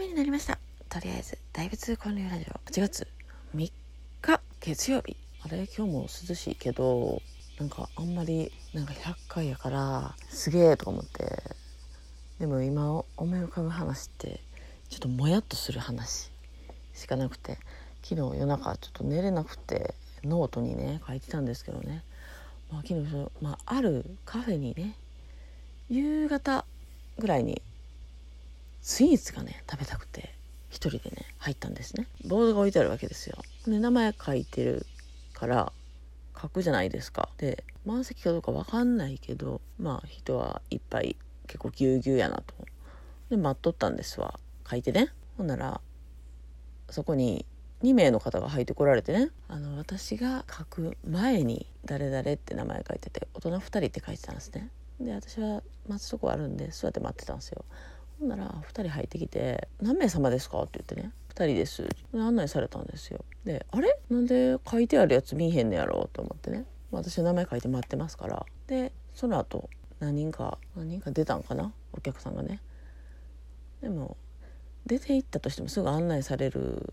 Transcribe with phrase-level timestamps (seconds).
[0.00, 0.58] 目になりました。
[0.88, 3.06] とりあえず大仏交流ラジオ8月
[3.54, 3.70] 3
[4.22, 5.14] 日月曜日。
[5.42, 5.66] あれ？
[5.76, 7.20] 今日も涼しいけど
[7.58, 11.42] なんかあんまりなんか100回やからすげえとか思って。
[12.38, 14.40] でも今思い浮かぶ話って
[14.88, 16.30] ちょっともやっとする話
[16.94, 17.58] しかなくて。
[18.02, 19.94] 昨日夜中ちょっと寝れなくて
[20.24, 22.02] ノートにね書いてたんですけどね、
[22.72, 24.94] まあ、昨日、まあ、あるカフェにね
[25.90, 26.64] 夕方
[27.18, 27.60] ぐらいに
[28.82, 30.34] スイーツがね食べたくて
[30.70, 32.06] 一人でね入ったんですね。
[32.26, 33.36] ボードが置いてあるわけですよ。
[33.66, 34.86] で名前書いてる
[35.34, 35.72] から
[36.40, 37.28] 書くじゃないですか。
[37.38, 41.16] で満席かどうか分かんないけどまあ人はいっぱい
[41.46, 42.54] 結構ぎゅうぎゅうやなと。
[43.28, 44.38] で待っとったんですわ。
[44.68, 45.12] 書いてね。
[45.36, 45.80] ほんなら
[46.88, 47.44] そこに
[47.82, 49.30] 2名の方が入ってこられてね。
[49.48, 54.70] あの私が書く前に「誰々」って名前書いてて大人2人って書いてたんですね。
[55.00, 57.64] で私は待つとこあるんで座って待ってたんですよ。
[58.20, 63.24] ほんなら2人入ってきて「何名様ですか?」って言ってね「2人です」案内されたんですよ。
[63.44, 63.98] であれ？
[64.10, 66.02] なんで書いてあるやつ見えへんねやろ？
[66.02, 66.66] うと思ってね。
[66.90, 68.44] 私の名前書いて待ってますから。
[68.66, 71.72] でその後何人か何人か出たんかな？
[71.92, 72.60] お客さんがね。
[73.80, 74.18] でも
[74.84, 76.92] 出て行ったとしてもすぐ案内される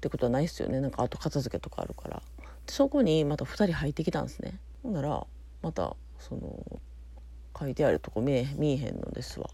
[0.00, 0.80] てことはないっすよね。
[0.80, 2.22] なんか後片付けとかあるから。
[2.66, 4.58] でそこにまた2人入ってきたんですね。
[4.82, 5.24] ほんなら
[5.62, 6.80] またその
[7.58, 9.48] 書いてあるとこ見え見えへんのですわ。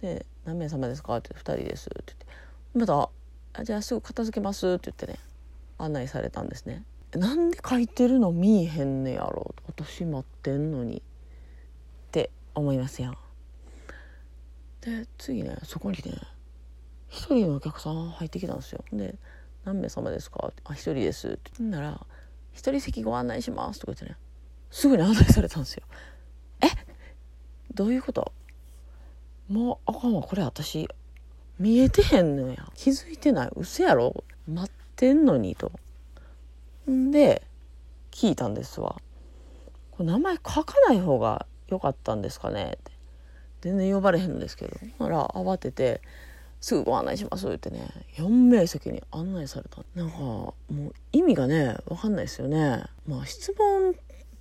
[0.00, 2.26] で「何名様ですか?」って「2人です」って言って。
[2.74, 3.10] また
[3.60, 5.18] あ「じゃあすぐ片付けます」って言ってね
[5.78, 6.84] 案内されたんですね。
[7.12, 9.54] なんで書いてるの見えへんねやろ？
[9.66, 10.98] 私待ってんのに。
[10.98, 13.14] って思いますよ
[14.80, 16.14] で次ねそこにね
[17.08, 18.84] 一人のお客さん入ってきたんですよ。
[18.92, 19.14] で
[19.64, 22.06] 「何名様ですか?」ってあ一人です」って言ったら
[22.52, 24.16] 「一人席ご案内します」とか言ってね
[24.70, 25.82] すぐに案内されたんですよ。
[26.62, 26.66] え？
[27.74, 28.32] どういうこと？
[29.48, 30.22] もうあかんわ。
[30.22, 30.88] これ私
[31.58, 32.70] 見えてへんのや。
[32.74, 33.50] 気づいてない。
[33.56, 34.24] 嘘やろ？
[34.46, 35.72] 待ってんのにと。
[36.90, 37.42] んで
[38.10, 38.96] 聞いたんですわ。
[39.90, 42.76] これ名前書かない方が良かったんですかね？
[42.76, 42.92] って。
[43.60, 44.76] 全然呼ばれへんのですけど。
[44.98, 46.00] なら慌てて
[46.60, 47.88] 「すぐご案内します」ってね。
[48.16, 49.82] 4名席に案内された。
[49.94, 52.84] なんかもう意味がね分かんないですよね。
[53.06, 53.94] まあ質問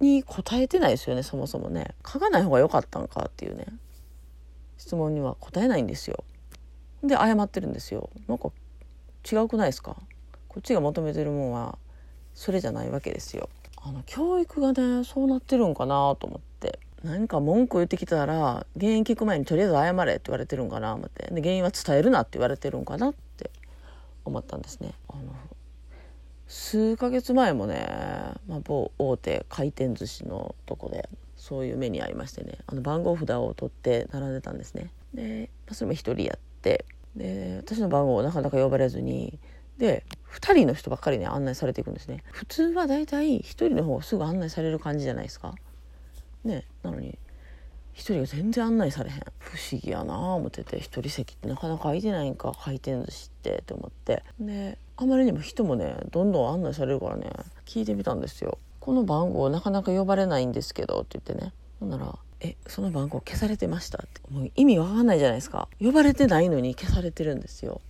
[0.00, 1.94] に答えてないですよねそもそもね。
[2.06, 3.66] 書かない方が良かったんかっていうね。
[4.82, 6.24] 質問には答えないんですよ。
[7.04, 8.10] で謝ってるんですよ。
[8.26, 8.50] なんか
[9.30, 9.96] 違うくないですか？
[10.48, 11.78] こっちが求めてるもんは
[12.34, 13.48] それじゃないわけですよ。
[13.80, 16.80] あの教育がねそうなってるんかなと思って。
[17.04, 21.32] 何か文句言ってきたら原因聞く前にとりあえず謝れって言われてるんかな思って。
[21.32, 23.50] で原因は伝えるなって言われてるんかなって
[24.24, 24.94] 思ったんですね。
[25.08, 25.22] あの
[26.48, 27.86] 数ヶ月前もね、
[28.48, 31.08] まあ、某大手回転寿司のとこで
[31.42, 34.92] そういう目に遭いましてねあの番号札を取って並んでたんですね。
[35.12, 36.84] で、まあ、それも1人やって
[37.16, 39.40] で私の番号をなかなか呼ばれずに
[39.76, 42.22] で2人の人ばっかりね案内されていくんですね。
[42.30, 45.56] 普通はだいたい1人の方がすぐ案内される感じじゃないですか。
[46.44, 47.18] ねなのに
[47.96, 49.16] 1人が全然案内されへん。
[49.40, 54.22] 不思議やなあ思ってて1人席ってなかなか空いてないんか回転寿司ってって思って。
[54.38, 57.32] であまりにも人もねどんどん案内されるからね
[57.66, 58.58] 聞いてみたんですよ。
[58.82, 67.80] この番号なかなか呼ばれないんですけどって言ってねほんなら「えその番号消されてました」ってもう意味わかんないじゃないですか呼ばれてないのに消されてるんですよ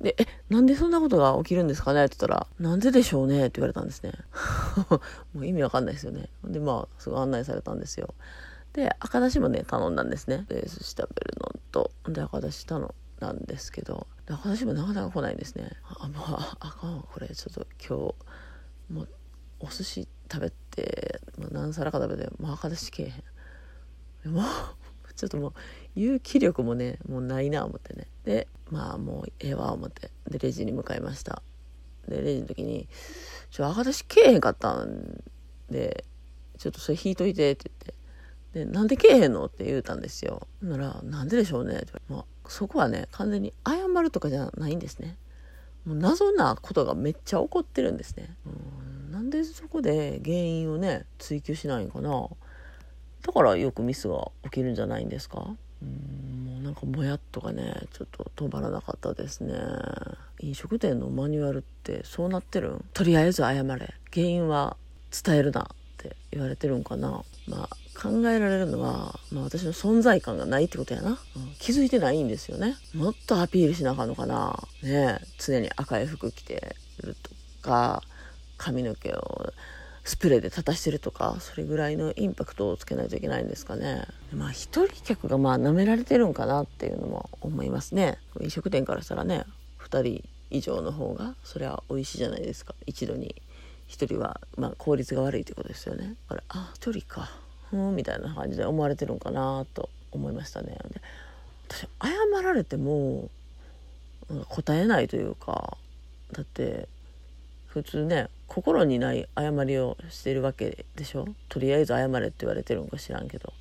[0.00, 4.12] で、え、なんでそんなことが起きるんですかねって言ったら、なんででしょうねって言われたんですね。
[5.32, 6.28] もう意味わかんないですよね。
[6.44, 8.14] で、まあ、すごい案内されたんですよ。
[8.74, 10.44] で、赤だしもね、頼んだんですね。
[10.48, 15.70] で、寿司食べるのと、で、赤だし頼んだんですけど、赤だしもなかなか来ないんですね。
[15.98, 18.14] あ、もう、ああかんこれ、ちょっと今
[18.90, 19.08] 日、もう、
[19.60, 23.06] お寿司食べて、もう何皿か食べて、もう赤だしけえ
[24.26, 24.32] へん。
[24.32, 24.44] もう、
[25.14, 25.52] ちょっともう
[25.94, 28.06] 勇気力もねもうないな思ってね。
[28.24, 30.10] でまあもうええわ思って。
[30.28, 31.42] でレジに向かいました。
[32.08, 32.86] でレジの時に
[33.50, 35.22] 「ちょ赤だしけえへんかったん
[35.70, 36.04] で
[36.58, 37.70] ちょっとそれ引いといて」って
[38.52, 40.46] 言って「でなんでけえへんの?」って言うたんですよ。
[40.60, 41.92] なら「なんででしょうね」って。
[42.08, 45.16] まあ、そこはね完全に謝るとかじゃないんですね。
[45.86, 48.36] もう謎なことがめっちゃ起こってるんですね。
[48.44, 48.52] うん。
[49.36, 52.28] でそこで原因をね追求しないんかな。
[53.22, 55.46] だからよくミスが起きるんじゃないんですか？
[55.82, 59.54] うんもうなんかもやっとかねちょっと止まらなかったですね。
[60.40, 62.84] 飲食店のマニュアルってそうなってるん？
[62.94, 63.94] とりあえず謝れ。
[64.12, 64.76] 原因は
[65.24, 65.66] 伝えるなっ
[65.98, 67.24] て言われてるんかな。
[67.48, 71.16] まあ考えられるのは、まあ、私の存在感がないってことやな、うん、
[71.58, 72.76] 気づいてないんですよね。
[72.94, 74.62] もっとアピールしなあかんのかな。
[74.82, 77.30] ね常に赤い服着てると
[77.62, 78.02] か。
[78.56, 79.52] 髪の毛を
[80.04, 84.04] スプレーで立たしてるとかそれぐらいのインパクトをつけないといけないんですかね。
[84.32, 88.18] まあ一人客がまあ舐められてるんかなっていうのも思いますね。
[88.40, 89.44] 飲食店からしたらね
[89.80, 92.74] 2人以上の方がそれは美味しいじゃないですか。
[92.86, 93.34] 一度に
[93.88, 96.14] 1人はまあ効率が悪いということですよね。
[96.28, 97.30] だからあ1人か。
[97.70, 100.78] ふんみたいな感じで思われてるんかなと思いましたね。
[100.92, 101.00] で
[101.68, 103.28] 私謝られても
[104.48, 105.76] 答えないというか
[106.32, 106.88] だって
[107.76, 111.28] 普通ね心にない謝りをしてるわけでしょ？
[111.50, 113.52] とりあえず謝れって言われてるんか知らんけど。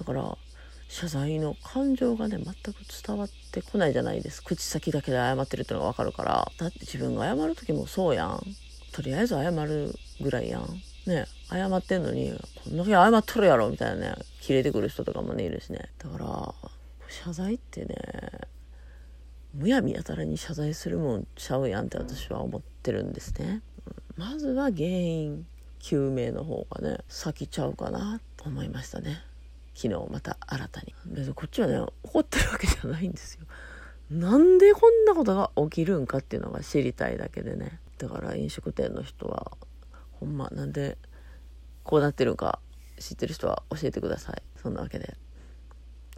[0.00, 0.36] だから
[0.88, 2.54] 謝罪の感情がね全く
[3.06, 4.42] 伝わってこないじゃないです。
[4.42, 6.50] 口先だけで謝ってるってのが分かるから。
[6.58, 8.42] だって自分が謝る時もそうやん。
[8.90, 10.66] とりあえず謝るぐらいやん。
[11.06, 15.88] ね謝ってんのにこんだけ謝っとるやろみたいなねキレてくる人とかもねいるしね。
[15.98, 16.54] だから
[17.08, 17.94] 謝罪ってね
[19.54, 23.62] むやみやたらに謝罪するもんちゃうやんって私は思ってるんですね。
[24.16, 25.46] まずは原因
[25.80, 29.22] 究明の方がね先ちゃうかなと思いましたね。
[29.74, 30.94] 昨日また新たに。
[31.06, 33.46] 別にこっちはね怒ってるわけじゃないんですよ。
[34.10, 37.78] なんでこんなことが起きるんかっていうのが知りたいだけでね。
[37.98, 39.52] だから飲食店の人は
[40.12, 40.98] ほんまなんで
[41.82, 42.58] こうなってるか
[42.98, 44.42] 知ってる人は教えてください。
[44.62, 45.16] そんなわけで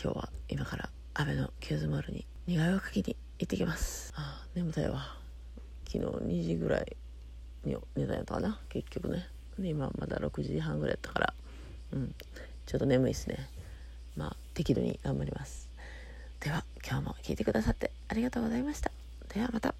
[0.00, 4.12] 今日は今から雨のキューズモールに似顔絵を描きに行ってきます。
[4.14, 5.18] あ眠たいわ。
[5.84, 6.96] 昨日2時ぐらい
[7.64, 8.60] に寝たんやったかな。
[8.68, 9.26] 結局ね。
[9.58, 11.34] で今まだ6時半ぐらいやったから。
[11.92, 12.14] うん。
[12.64, 13.48] ちょっと眠いですね。
[14.16, 15.68] まあ適度に頑張ります。
[16.38, 18.92] では今日も聞いてくださってありがとうございました。
[19.34, 19.74] ではまた。